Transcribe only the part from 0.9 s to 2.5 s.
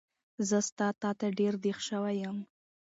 تاته ډېر دیغ شوی یم